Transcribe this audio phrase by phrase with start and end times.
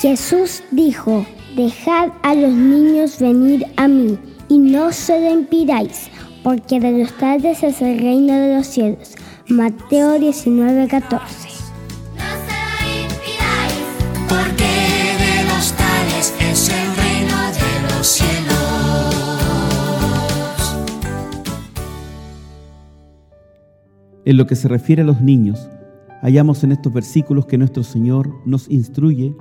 [0.00, 6.08] Jesús dijo, dejad a los niños venir a mí y no se lo impidáis,
[6.42, 9.14] porque de los tales es el reino de los cielos.
[9.48, 11.48] Mateo 19, 14.
[14.26, 18.56] porque de los tales es el reino de los cielos.
[24.24, 25.68] En lo que se refiere a los niños,
[26.22, 29.36] hallamos en estos versículos que nuestro Señor nos instruye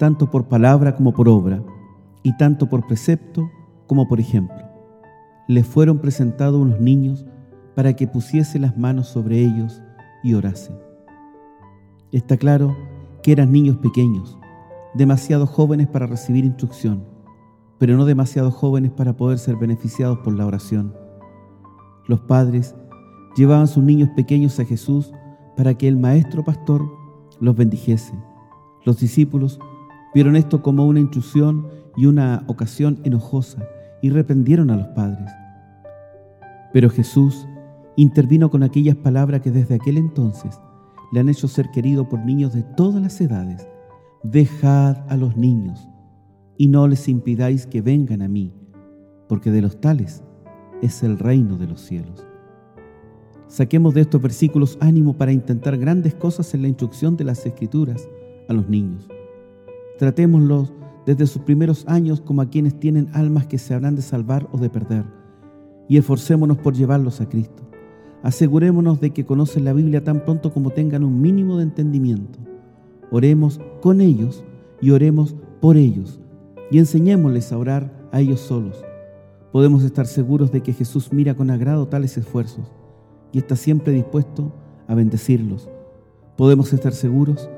[0.00, 1.62] tanto por palabra como por obra,
[2.22, 3.50] y tanto por precepto
[3.86, 4.56] como por ejemplo.
[5.46, 7.26] Le fueron presentados unos niños
[7.74, 9.82] para que pusiese las manos sobre ellos
[10.22, 10.72] y orase.
[12.12, 12.74] Está claro
[13.22, 14.38] que eran niños pequeños,
[14.94, 17.04] demasiado jóvenes para recibir instrucción,
[17.76, 20.94] pero no demasiado jóvenes para poder ser beneficiados por la oración.
[22.08, 22.74] Los padres
[23.36, 25.12] llevaban sus niños pequeños a Jesús
[25.58, 26.90] para que el maestro pastor
[27.38, 28.14] los bendijese.
[28.86, 29.60] Los discípulos
[30.14, 33.66] vieron esto como una intrusión y una ocasión enojosa
[34.02, 35.30] y reprendieron a los padres.
[36.72, 37.46] Pero Jesús
[37.96, 40.60] intervino con aquellas palabras que desde aquel entonces
[41.12, 43.68] le han hecho ser querido por niños de todas las edades.
[44.22, 45.88] Dejad a los niños
[46.56, 48.52] y no les impidáis que vengan a mí,
[49.28, 50.22] porque de los tales
[50.82, 52.26] es el reino de los cielos.
[53.48, 58.08] Saquemos de estos versículos ánimo para intentar grandes cosas en la instrucción de las escrituras
[58.48, 59.08] a los niños.
[60.00, 60.72] Tratémoslos
[61.04, 64.56] desde sus primeros años como a quienes tienen almas que se habrán de salvar o
[64.56, 65.04] de perder,
[65.90, 67.64] y esforcémonos por llevarlos a Cristo.
[68.22, 72.38] Asegurémonos de que conocen la Biblia tan pronto como tengan un mínimo de entendimiento.
[73.10, 74.42] Oremos con ellos
[74.80, 76.18] y oremos por ellos,
[76.70, 78.82] y enseñémosles a orar a ellos solos.
[79.52, 82.72] Podemos estar seguros de que Jesús mira con agrado tales esfuerzos
[83.32, 84.54] y está siempre dispuesto
[84.88, 85.68] a bendecirlos.
[86.38, 87.50] Podemos estar seguros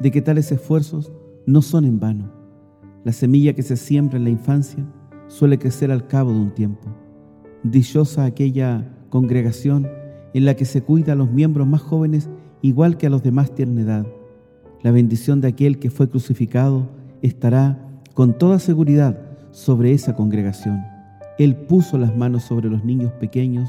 [0.00, 1.12] de que tales esfuerzos
[1.46, 2.30] no son en vano.
[3.04, 4.84] La semilla que se siembra en la infancia
[5.28, 6.88] suele crecer al cabo de un tiempo.
[7.62, 9.88] Dichosa aquella congregación
[10.32, 12.28] en la que se cuida a los miembros más jóvenes
[12.62, 14.06] igual que a los de más tierna edad.
[14.82, 16.88] La bendición de aquel que fue crucificado
[17.22, 17.78] estará
[18.14, 19.18] con toda seguridad
[19.50, 20.82] sobre esa congregación.
[21.38, 23.68] Él puso las manos sobre los niños pequeños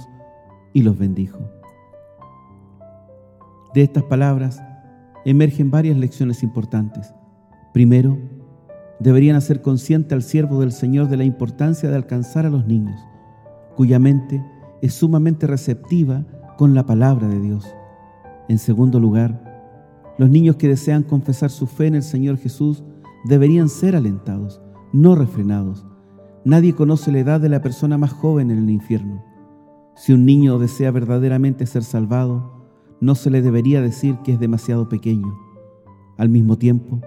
[0.74, 1.40] y los bendijo.
[3.74, 4.62] De estas palabras
[5.26, 7.14] emergen varias lecciones importantes.
[7.76, 8.18] Primero,
[9.02, 12.98] deberían hacer consciente al siervo del Señor de la importancia de alcanzar a los niños,
[13.76, 14.42] cuya mente
[14.82, 16.24] es sumamente receptiva
[16.58, 17.68] con la palabra de Dios.
[18.48, 22.82] En segundo lugar, los niños que desean confesar su fe en el Señor Jesús
[23.26, 24.62] deberían ser alentados,
[24.94, 25.86] no refrenados.
[26.46, 29.22] Nadie conoce la edad de la persona más joven en el infierno.
[29.98, 32.70] Si un niño desea verdaderamente ser salvado,
[33.02, 35.38] no se le debería decir que es demasiado pequeño.
[36.18, 37.02] Al mismo tiempo,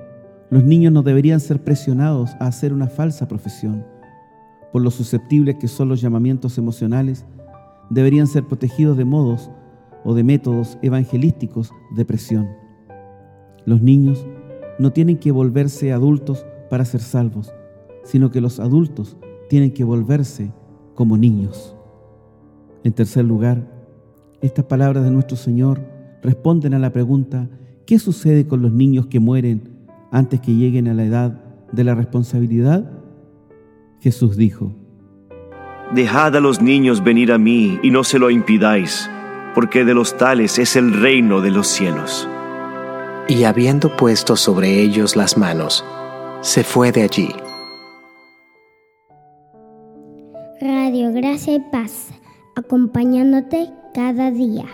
[0.50, 3.84] los niños no deberían ser presionados a hacer una falsa profesión.
[4.72, 7.26] Por lo susceptibles que son los llamamientos emocionales,
[7.90, 9.50] deberían ser protegidos de modos
[10.04, 12.48] o de métodos evangelísticos de presión.
[13.66, 14.26] Los niños
[14.78, 17.52] no tienen que volverse adultos para ser salvos,
[18.04, 19.16] sino que los adultos
[19.48, 20.52] tienen que volverse
[20.94, 21.76] como niños.
[22.84, 23.66] En tercer lugar,
[24.40, 25.80] estas palabras de nuestro Señor
[26.22, 27.50] responden a la pregunta,
[27.86, 29.77] ¿qué sucede con los niños que mueren
[30.10, 31.40] antes que lleguen a la edad
[31.72, 32.90] de la responsabilidad?
[34.00, 34.72] Jesús dijo,
[35.94, 39.10] Dejad a los niños venir a mí y no se lo impidáis,
[39.54, 42.28] porque de los tales es el reino de los cielos.
[43.26, 45.84] Y habiendo puesto sobre ellos las manos,
[46.40, 47.28] se fue de allí.
[50.60, 52.10] Radio Gracia y Paz,
[52.56, 54.66] acompañándote cada día.